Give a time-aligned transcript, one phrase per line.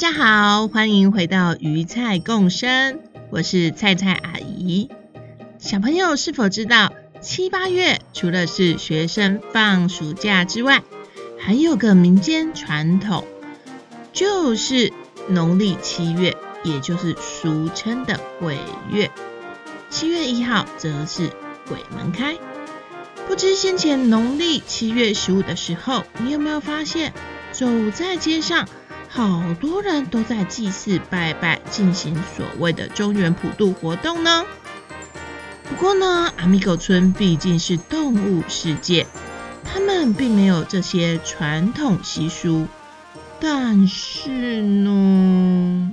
[0.00, 4.88] 大家好，欢迎回到鱼菜共生，我是菜菜阿姨。
[5.58, 10.82] 小朋友是否知道，七八月除了是学生放暑假之外，
[11.38, 13.26] 还有个民间传统，
[14.14, 14.90] 就是
[15.28, 18.56] 农历七月，也就是俗称的鬼
[18.90, 19.10] 月。
[19.90, 21.28] 七月一号则是
[21.68, 22.38] 鬼门开。
[23.28, 27.12] 不知先前农历七月十五的时候，你有没有发现，
[27.52, 28.66] 走在街上，
[29.12, 34.44] 好多人都在祭祀拜拜，进行所谓的中原普渡活动呢。
[35.68, 39.08] 不过呢，阿米狗村毕竟是动物世界，
[39.64, 42.68] 他们并没有这些传统习俗。
[43.40, 44.30] 但是
[44.62, 45.90] 呢，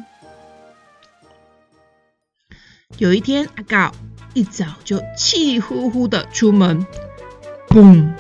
[2.99, 3.91] 有一天，阿告
[4.35, 6.85] 一早就气呼呼的出门，
[7.67, 8.13] 砰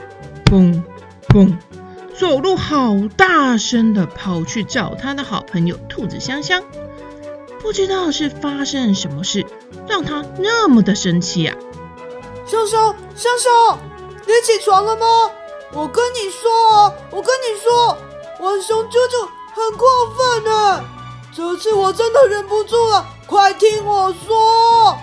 [0.45, 0.81] 砰
[1.27, 1.55] 砰。
[2.19, 6.63] 走路好大声的跑去找他的好朋友兔子香香，
[7.61, 9.45] 不知道是发生什么事，
[9.87, 11.55] 让他那么的生气啊！
[12.47, 13.79] 香香，香香，
[14.25, 15.05] 你起床了吗？
[15.73, 17.95] 我跟你说，我跟你说，
[18.39, 20.83] 浣熊啾啾很过分呢，
[21.35, 24.97] 这次我真的忍不住了，快听我说。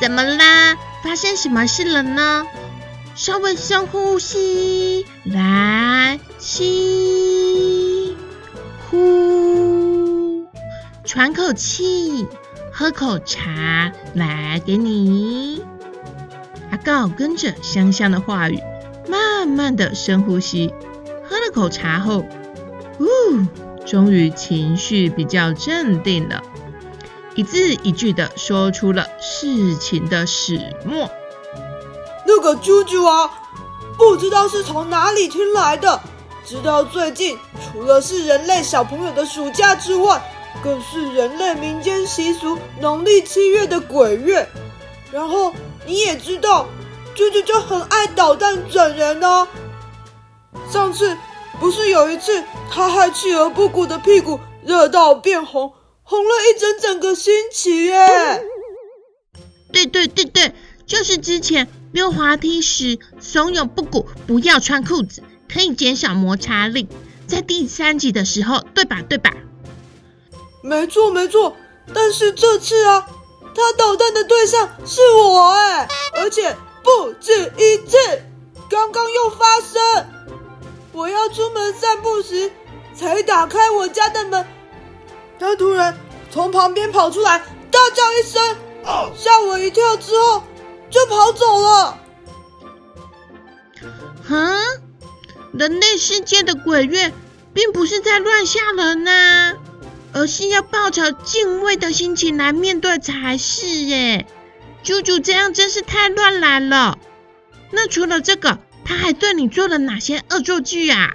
[0.00, 0.74] 怎么啦？
[1.04, 2.46] 发生什么事了呢？
[3.20, 8.16] 稍微深呼吸，来吸，
[8.88, 10.46] 呼，
[11.04, 12.26] 喘口气，
[12.72, 15.62] 喝口茶，来给你。
[16.70, 18.58] 阿告跟着香香的话语，
[19.06, 20.72] 慢慢的深呼吸，
[21.28, 22.24] 喝了口茶后，
[23.00, 23.06] 呜，
[23.84, 26.42] 终于情绪比较镇定了，
[27.34, 31.10] 一字一句的说出了事情的始末。
[32.30, 33.28] 这个啾啾啊，
[33.98, 36.00] 不知道是从哪里听来的，
[36.46, 40.22] 直到最近，除了是人类小朋友的暑假之外，
[40.62, 44.48] 更是人类民间习俗农历七月的鬼月。
[45.10, 45.52] 然后
[45.84, 46.68] 你也知道，
[47.16, 49.48] 啾啾就很爱捣蛋整人呢。
[50.70, 51.16] 上次
[51.58, 55.72] 不是有一次，他害气而不鼓的屁股热到变红，
[56.04, 58.06] 红了一整整个星期耶。
[59.72, 60.52] 对对对对，
[60.90, 61.68] 就是之前。
[61.92, 66.86] 溜滑梯时怂恿布谷，不要穿裤子，可以减少摩擦力。
[67.26, 69.02] 在第三集的时候，对吧？
[69.08, 69.34] 对吧？
[70.62, 71.56] 没错，没错。
[71.92, 73.04] 但是这次啊，
[73.56, 77.96] 他捣蛋的对象是我哎，而且不止一次。
[78.68, 80.06] 刚刚又发生，
[80.92, 82.52] 我要出门散步时，
[82.94, 84.46] 才打开我家的门，
[85.40, 85.98] 他突然
[86.30, 88.56] 从旁边跑出来，大叫一声，
[89.16, 90.44] 吓我一跳之后。
[90.90, 91.98] 就跑走了。
[94.28, 94.58] 哼，
[95.52, 97.12] 人类世界的鬼月，
[97.54, 99.54] 并不是在乱吓人呐、啊，
[100.12, 104.26] 而是要抱着敬畏的心情来面对才是耶。
[104.82, 106.98] 啾啾这样真是太乱来了。
[107.70, 111.14] 那除了这个，他还对你做了哪些恶作剧啊？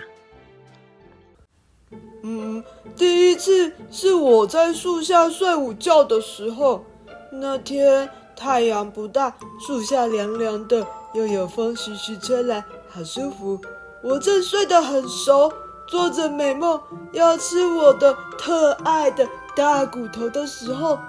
[2.24, 2.64] 嗯，
[2.96, 6.86] 第一次是我在树下睡午觉的时候，
[7.32, 8.10] 那天。
[8.36, 12.64] 太阳不大，树下凉凉的，又有风徐徐吹来，
[12.94, 13.60] 好舒服。
[14.04, 15.52] 我正睡得很熟，
[15.88, 16.80] 做着美梦，
[17.12, 21.00] 要吃我的特爱的大骨头的时候，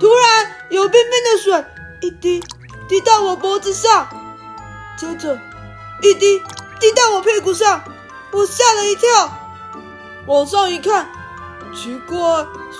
[0.00, 1.64] 突然有冰冰的水
[2.02, 2.42] 一滴
[2.88, 4.08] 滴到我脖子上，
[4.98, 5.38] 接着
[6.02, 6.40] 一滴
[6.80, 7.84] 滴到我屁股上，
[8.32, 9.30] 我吓了一跳，
[10.26, 11.08] 往上一看，
[11.74, 12.18] 奇怪，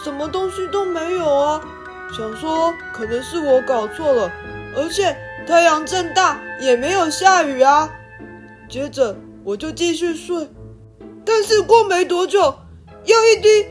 [0.02, 1.60] 什么东西都没有啊。
[2.16, 4.30] 想说可能是我搞错了，
[4.76, 5.16] 而且
[5.48, 7.90] 太阳正大，也没有下雨啊。
[8.68, 10.48] 接着我就继续睡，
[11.24, 12.54] 但是过没多久，
[13.04, 13.66] 又一滴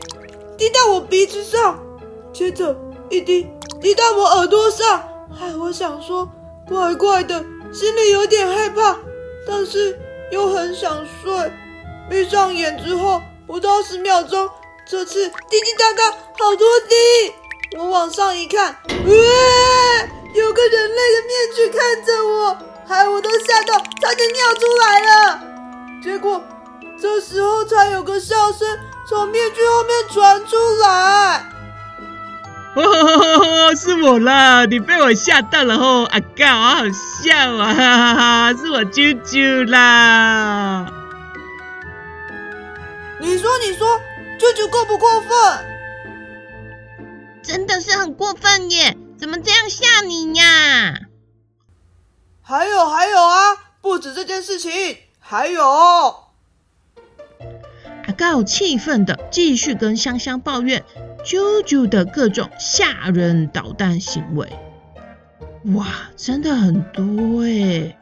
[0.58, 1.80] 滴到我鼻子上，
[2.34, 2.76] 接着
[3.10, 3.48] 一滴
[3.80, 5.02] 滴到我耳朵上。
[5.40, 6.30] 哎，我想说
[6.68, 7.40] 怪怪的，
[7.72, 8.98] 心里有点害怕，
[9.48, 9.98] 但是
[10.32, 11.52] 又很想睡。
[12.10, 14.50] 闭上眼之后，不到十秒钟，
[14.86, 17.34] 这次滴滴答答好多滴。
[17.78, 18.94] 我往上一看，哇，
[20.34, 25.40] 有个人类的面具看着我，害我都吓到差点尿出来了。
[26.04, 26.42] 结果
[27.02, 28.68] 这时候才有个笑声
[29.08, 31.46] 从面具后面传出来。
[32.76, 34.66] 哦， 是我啦！
[34.66, 36.84] 你被我吓到了吼，阿告，好好
[37.24, 37.74] 笑啊！
[37.74, 40.86] 哈哈哈，是我啾啾啦。
[43.20, 44.00] 你说，你说，
[44.40, 45.73] 啾啾过不过分？
[47.44, 48.98] 真的是很过分耶！
[49.18, 51.02] 怎么这样吓你呀？
[52.42, 54.72] 还有还有啊，不止这件事情，
[55.20, 55.62] 还有。
[58.06, 60.84] 阿告气愤的继续跟香香抱怨。
[61.26, 64.52] 啾啾的各种吓人捣蛋行为，
[65.74, 65.88] 哇，
[66.18, 67.98] 真的很多哎！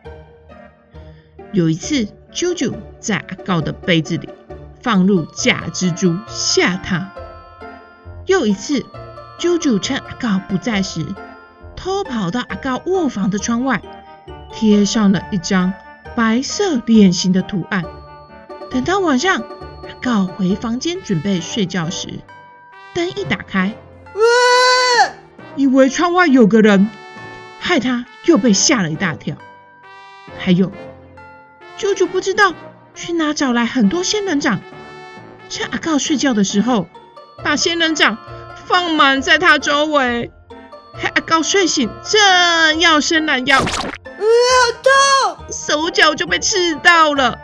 [1.54, 4.28] 有一次，啾啾在阿告的杯子里
[4.82, 7.12] 放入假蜘蛛吓他；
[8.26, 8.84] 又一次，
[9.42, 11.04] 啾啾趁阿告不在时，
[11.76, 13.82] 偷跑到阿告卧房的窗外，
[14.54, 15.74] 贴上了一张
[16.16, 17.84] 白色脸型的图案。
[18.70, 22.20] 等到晚上，阿告回房间准备睡觉时，
[22.94, 23.74] 灯一打开，
[25.56, 26.88] 以为窗外有个人，
[27.60, 29.38] 害他又被吓了一大跳。
[30.38, 30.72] 还有，
[31.80, 32.54] 啾啾不知道
[32.94, 34.62] 去哪找来很多仙人掌，
[35.50, 36.88] 趁阿告睡觉的时候，
[37.44, 38.20] 把仙人掌
[38.72, 40.32] 放满在他周围，
[40.94, 47.38] 害阿高睡醒正要伸懒腰，嗯，好痛，手脚就被刺到了，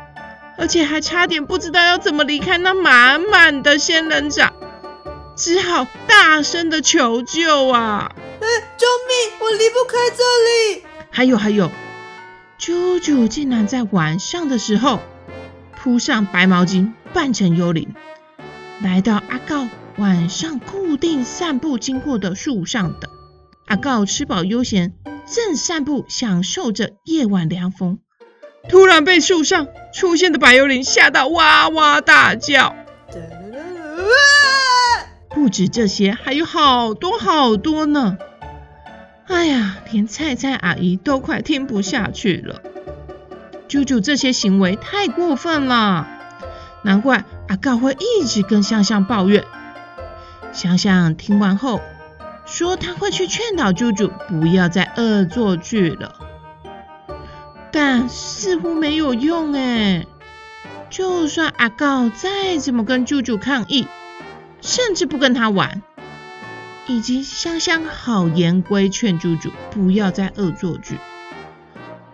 [0.57, 4.53] 而且还差点不知道要怎么离开那满满的仙人掌。
[5.35, 8.09] 只好大声的求救啊！
[8.39, 8.47] 哎，
[8.77, 9.37] 救命！
[9.41, 10.23] 我离不开这
[10.77, 10.83] 里。
[11.11, 11.69] 还有还有，
[12.57, 15.01] 啾啾竟然在晚上的时候
[15.75, 17.93] 铺上白毛巾，扮成幽灵，
[18.81, 23.09] 来到阿告晚上固定散步经过的树上等。
[23.65, 24.93] 阿告吃饱悠闲，
[25.25, 27.99] 正散步享受着夜晚凉风，
[28.69, 32.75] 突然被树上出现的白幽灵吓到哇哇大叫。
[35.31, 38.17] 不止这些，还有好多好多呢！
[39.27, 42.61] 哎呀，连菜菜阿姨都快听不下去了。
[43.67, 46.07] 啾啾这些行为太过分了，
[46.83, 49.43] 难怪阿告会一直跟香香抱怨。
[50.53, 51.81] 香香听完后
[52.45, 56.15] 说，他会去劝导啾啾不要再恶作剧了，
[57.71, 60.05] 但似乎没有用哎。
[60.89, 63.87] 就算阿告再怎么跟啾啾抗议。
[64.59, 65.83] 甚至不跟他玩，
[66.87, 70.97] 以及香香好言规劝啾啾不要再恶作剧，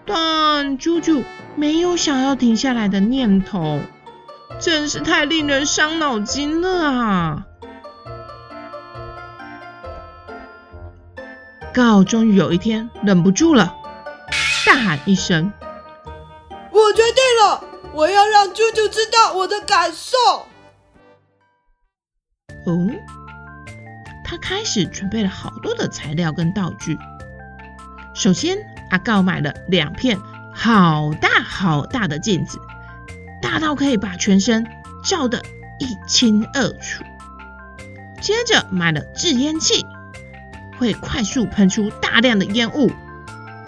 [0.06, 1.24] 但啾啾
[1.56, 3.80] 没有想要停下来的念头，
[4.60, 7.46] 真是太令人伤脑筋了啊！
[11.74, 13.76] 告终于有一天忍不住了，
[14.64, 15.52] 大喊一声
[16.72, 20.16] ：“我决定了，我要让啾啾知道我的感受。”
[22.68, 22.88] 哦，
[24.24, 26.96] 他开始准备了好多的材料跟道具。
[28.14, 28.60] 首先，
[28.92, 30.20] 阿告买了两片
[30.54, 32.60] 好大好大的镜子，
[33.42, 34.64] 大到可以把全身
[35.04, 35.42] 照得
[35.80, 37.04] 一清二楚。
[38.22, 39.84] 接着买了制烟器，
[40.84, 42.92] 会快速喷出大量的烟雾，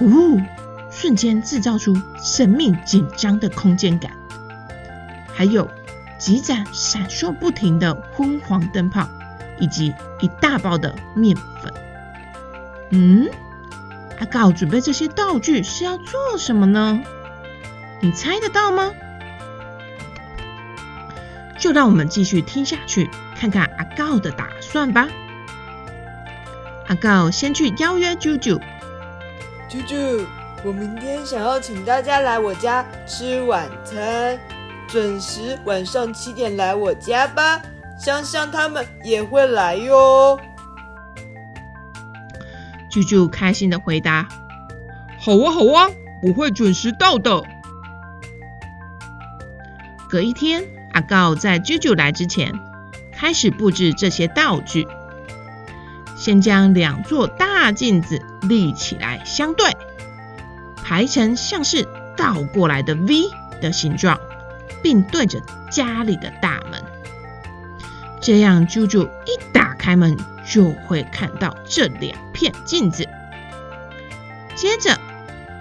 [0.01, 0.41] 呜、
[0.91, 4.11] 瞬间制造出神秘紧张的空间感。
[5.33, 5.65] 还有。
[6.17, 9.05] 几盏闪烁不停的昏黄灯泡，
[9.59, 11.73] 以及一大包的面粉。
[12.91, 13.27] 嗯，
[14.17, 17.01] 阿告准备这些道具是要做什么呢？
[17.99, 18.93] 你猜得到吗？
[21.59, 25.09] 就让我们继续听下去，看看阿告的打算吧。
[26.87, 28.61] 阿告先去邀约啾啾。
[29.69, 30.25] 啾啾，
[30.63, 34.37] 我明天想要请大家来我家吃晚餐。
[34.87, 37.59] 准时晚上七点来我家吧，
[37.99, 40.39] 香香他们也会来哟。
[42.91, 44.27] 啾啾开心的回答
[45.19, 45.89] ：“好啊，好啊，
[46.21, 47.43] 我会准时到的。”
[50.07, 50.63] 隔一天，
[50.93, 52.53] 阿告在啾啾来之前
[53.11, 54.87] 开始布置这些道具，
[56.25, 59.77] 先将两座大镜子立起来相对，
[60.83, 63.29] 排成像是倒过来的 V
[63.61, 64.19] 的形状。
[64.81, 65.41] 并对着
[65.71, 66.83] 家里的大门，
[68.21, 70.15] 这样啾啾一打开门
[70.47, 73.07] 就会看到这两片镜子。
[74.55, 74.99] 接着，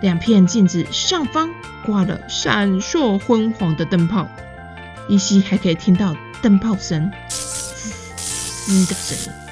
[0.02, 1.48] 两片镜子上方
[1.86, 4.28] 挂了闪烁昏黄的灯泡，
[5.08, 9.43] 依稀还可以听到灯泡声“滋滋”的声音。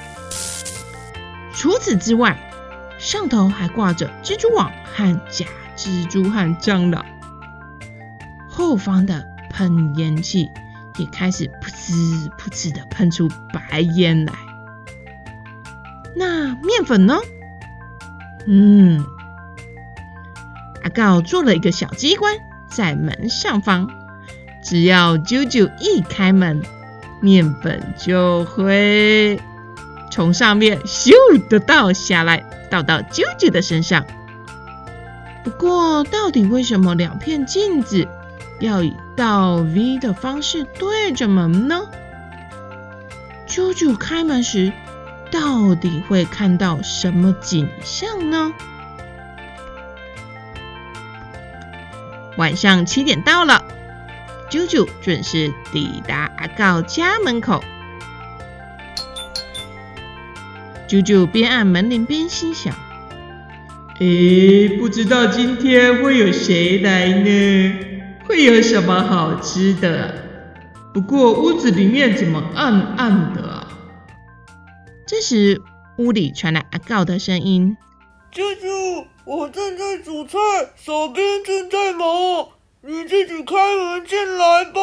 [1.63, 2.37] 除此之外，
[2.99, 5.45] 上头还挂着蜘蛛网和假
[5.77, 7.05] 蜘蛛和蟑螂。
[8.49, 10.49] 后方的喷烟器
[10.97, 14.33] 也开始噗滋噗呲的喷出白烟来。
[16.13, 17.17] 那面粉呢？
[18.45, 19.05] 嗯，
[20.83, 22.35] 阿告做了一个小机关
[22.69, 23.89] 在门上方，
[24.61, 26.61] 只要啾啾一开门，
[27.21, 29.39] 面粉就会
[30.13, 31.11] 从上面咻
[31.47, 34.05] 的倒下来，倒到啾啾的身上。
[35.43, 38.07] 不过，到底为什么两片镜子
[38.59, 41.81] 要以倒 V 的方式对着门呢？
[43.47, 44.71] 啾啾开门时，
[45.31, 48.53] 到底会看到什么景象呢？
[52.37, 53.65] 晚上七点到了，
[54.51, 57.63] 啾啾准时抵达阿告家门口。
[60.93, 62.71] 啾啾边按门铃边心想
[63.99, 67.73] ：“诶，不知道今天会有谁来呢？
[68.27, 70.13] 会有什么好吃的？
[70.93, 73.67] 不过屋子里面怎么暗暗的啊？”
[75.07, 75.63] 这时，
[75.97, 77.75] 屋里传来阿告的声音
[78.31, 80.37] ：“啾啾，我正在煮菜，
[80.75, 82.49] 手边正在忙，
[82.83, 84.79] 你自己开门进来吧。”“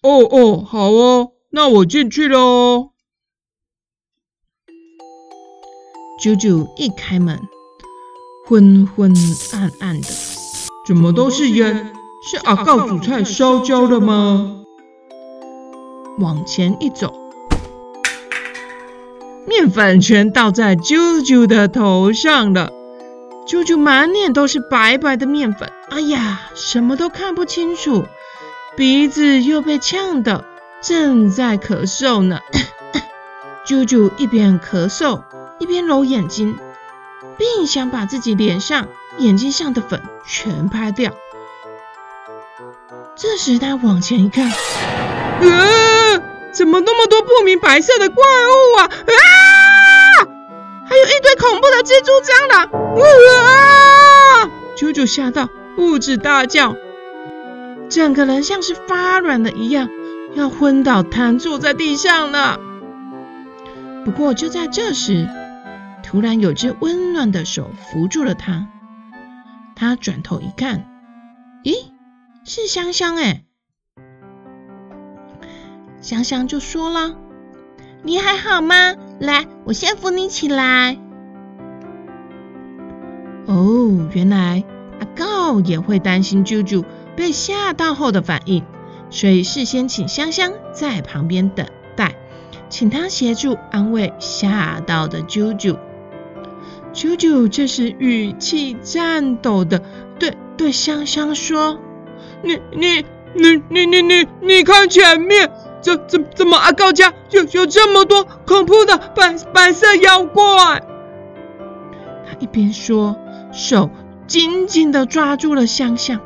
[0.00, 2.92] 哦哦，好哦，那我进去喽。”
[6.18, 7.48] 啾啾一开门，
[8.46, 9.14] 昏昏
[9.52, 10.08] 暗暗的，
[10.86, 11.92] 怎么都是烟？
[12.22, 14.62] 是阿告煮菜烧焦了吗？
[16.18, 17.14] 往前一走。
[19.46, 22.72] 面粉全倒在啾啾的头上了，
[23.46, 28.06] 啾啾满脸都是白白的面粉，哎呀，什么都看不清楚，
[28.74, 30.44] 鼻子又被呛的
[30.82, 32.40] 正在咳嗽呢。
[33.66, 35.22] 啾啾一边咳嗽
[35.58, 36.58] 一边揉眼睛，
[37.38, 41.12] 并想把自己脸上、眼睛上的粉全拍掉。
[43.14, 44.50] 这时他往前一看，
[45.40, 46.22] 呃
[46.52, 48.84] 怎么那么多不明白色的怪物啊！
[48.84, 48.90] 啊！
[50.88, 52.64] 还有一堆恐怖的蜘蛛、蟑螂！
[53.44, 54.50] 啊！
[54.76, 56.76] 啾啾吓到不止大叫，
[57.88, 59.88] 整个人像是发软了一样，
[60.34, 62.60] 要昏倒瘫坐在地上了。
[64.04, 65.28] 不过就在这时，
[66.06, 68.68] 突然有只温暖的手扶住了他。
[69.74, 70.88] 他转头一看，
[71.64, 71.72] 咦，
[72.44, 73.42] 是香香哎！
[76.00, 77.16] 香香就说了
[78.04, 78.94] ：“你还好吗？
[79.18, 80.96] 来，我先扶你起来。”
[83.46, 84.62] 哦，原来
[85.00, 86.84] 阿告也会担心啾啾
[87.16, 88.64] 被吓到后的反应，
[89.10, 92.14] 所以事先请香香在旁边等待，
[92.68, 95.76] 请他协助安慰吓到的啾啾。
[96.96, 99.82] 啾啾这时语气颤抖的
[100.18, 101.78] 对对香香说
[102.42, 110.82] ：“你你你你你你你看前面。”怎怎怎么阿高家有有这么多恐怖的白白色妖怪？
[112.26, 113.16] 他一边说，
[113.52, 113.90] 手
[114.26, 116.20] 紧紧的抓住了香香。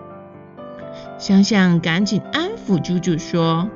[1.18, 3.68] 香香赶紧安抚啾啾说：“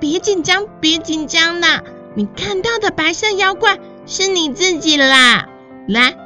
[0.00, 1.82] 别紧张，别紧张啦，
[2.14, 3.78] 你看到的白色妖怪
[4.08, 5.46] 是你自己啦。
[5.86, 6.16] 来，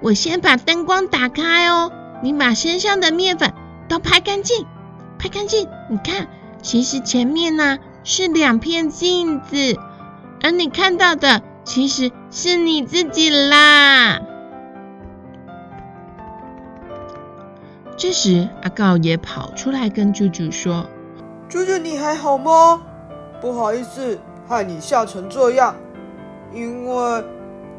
[0.00, 3.52] 我先把灯光打开哦，你把身上的面粉
[3.88, 4.64] 都拍干净。”
[5.18, 6.28] 拍干净，你看，
[6.62, 9.76] 其实前面呢是两片镜子，
[10.44, 14.20] 而你看到的其实是你自己啦。
[17.96, 20.86] 这时，阿告也跑出来跟舅舅说
[21.50, 22.80] ：“舅舅，你还好吗？
[23.40, 25.74] 不好意思，害你吓成这样。
[26.52, 27.24] 因为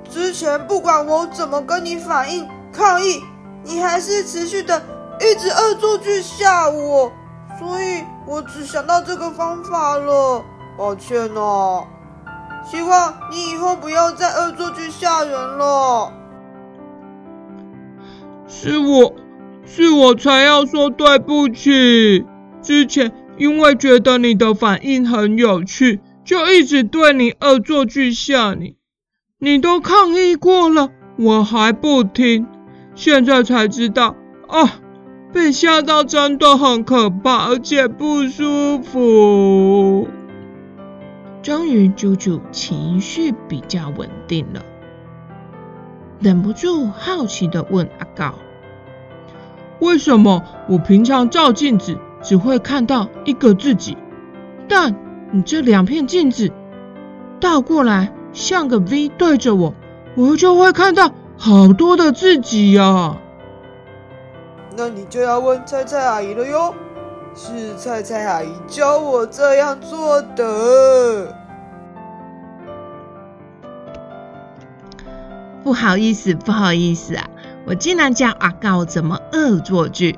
[0.09, 3.21] 之前不管我怎么跟你反映抗议，
[3.63, 4.81] 你还是持续的
[5.19, 7.11] 一直恶作剧吓我。”
[7.59, 10.41] 所以我只想到这个方法了，
[10.77, 11.85] 抱歉哦。
[12.65, 16.13] 希望你以后不要再恶作剧吓人了。
[18.47, 19.13] 是我，
[19.65, 22.25] 是我才要说对不起。
[22.61, 25.99] 之前因为觉得你的反应很有趣，
[26.29, 28.75] 就一直对你恶作剧吓你。
[29.39, 32.45] 你都抗议过了，我还不听，
[32.93, 34.15] 现在才知道
[34.47, 34.79] 啊。
[35.33, 40.07] 被吓到真的很可怕，而且不舒服。
[41.41, 44.63] 终于，啾啾情绪比较稳定了，
[46.19, 48.35] 忍不住好奇的问阿高
[49.81, 53.97] ：“为什么我平常照镜子只会看到一个自己，
[54.67, 54.95] 但
[55.31, 56.51] 你这两片镜子
[57.39, 59.73] 倒过来像个 V 对着我，
[60.15, 63.17] 我就会看到好多的自己呀？”
[64.77, 66.73] 那你就要问菜菜阿姨了哟。
[67.35, 71.33] 是菜菜阿姨教我这样做的。
[75.63, 77.29] 不好意思，不好意思啊，
[77.65, 80.17] 我竟然教阿告怎么恶作剧。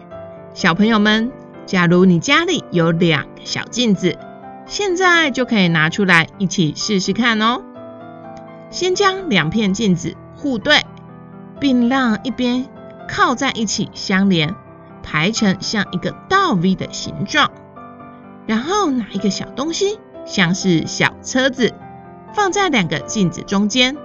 [0.53, 1.31] 小朋友们，
[1.65, 4.17] 假如你家里有两个小镜子，
[4.65, 7.61] 现在就可以拿出来一起试试看哦。
[8.69, 10.85] 先将两片镜子互对，
[11.59, 12.67] 并让一边
[13.09, 14.55] 靠在一起相连，
[15.03, 17.51] 排成像一个倒 V 的形状。
[18.47, 21.73] 然后拿一个小东西，像是小车子，
[22.33, 23.97] 放在两个镜子中间。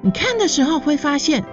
[0.00, 1.44] 你看的时候会发现，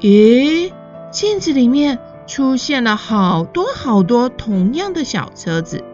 [0.00, 0.72] 咦，
[1.10, 5.84] 镜子里面出现了好多好多同样的小车子。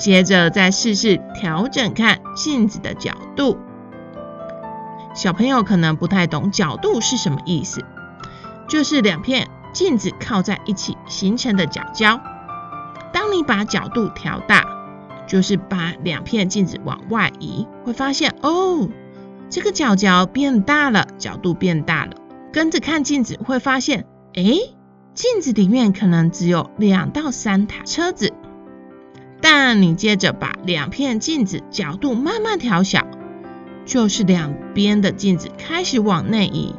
[0.00, 3.58] 接着再试试调整看镜子的角度。
[5.14, 7.84] 小朋友可能不太懂角度是什么意思，
[8.66, 12.18] 就是两片镜子靠在一起形成的角角。
[13.12, 14.64] 当你把角度调大，
[15.26, 18.88] 就是把两片镜子往外移，会发现哦。
[19.50, 22.12] 这个角角变大了，角度变大了。
[22.52, 24.42] 跟着看镜子会发现，哎，
[25.12, 28.32] 镜子里面可能只有两到三台车子。
[29.52, 33.04] 但你接着把两片镜子角度慢慢调小，
[33.84, 36.76] 就是两边的镜子开始往内移，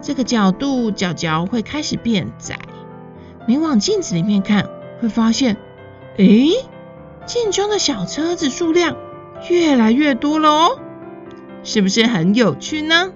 [0.00, 2.58] 这个角度角角会开始变窄。
[3.46, 4.70] 你往镜子里面看，
[5.02, 5.58] 会发现，
[6.16, 6.24] 哎，
[7.26, 8.96] 镜中的小车子数量
[9.50, 10.80] 越来越多了哦。
[11.62, 13.12] 是不是很有趣呢？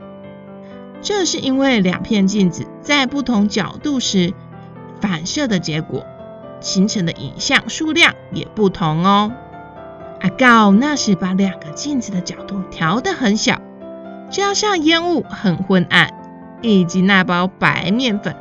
[1.00, 4.34] 这是因为两片镜子在不同角度时
[5.00, 6.04] 反射的结果，
[6.62, 9.33] 形成的影像数量也不同哦。
[10.21, 13.61] 阿告那时把两个镜子的角度调得很小，
[14.31, 16.14] 加上烟雾很昏暗，
[16.62, 18.37] 以及那包白面粉，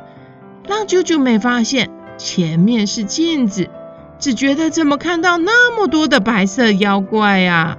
[0.66, 3.68] 让啾啾没发现前面是镜子，
[4.18, 7.78] 只觉得怎么看到那么多的白色妖怪呀？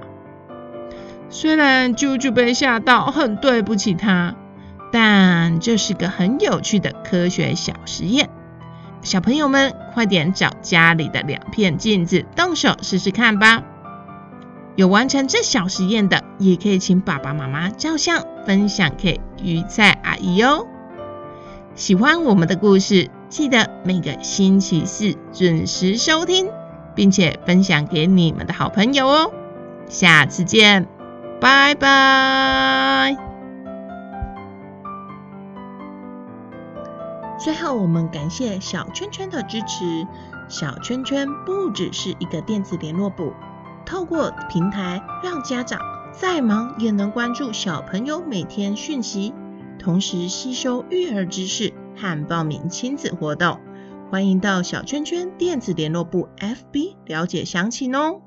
[1.30, 4.36] 虽然啾啾被吓到，很对不起他，
[4.92, 8.28] 但这是个很有趣的科学小实验。
[9.04, 13.62] 小朋友们，快点找家里的两片镜子，动手试试看吧。
[14.76, 20.66] 有完成这小实验的，也可以请爸爸妈妈照相，分享给鱼菜阿姨哦。
[21.74, 26.48] 喜欢我们的故事，记得每个星期四准时收听，
[26.94, 29.32] 并且分享给你们的好朋友哦。
[29.88, 30.88] 下次见。
[31.40, 33.33] 拜拜。
[37.44, 40.06] 最后，我们感谢小圈圈的支持。
[40.48, 43.34] 小圈圈不只是一个电子联络簿，
[43.84, 45.78] 透过平台让家长
[46.10, 49.34] 再忙也能关注小朋友每天讯息，
[49.78, 53.60] 同时吸收育儿知识和报名亲子活动。
[54.10, 58.22] 欢迎到小圈圈电子联络簿 FB 了解详情哦。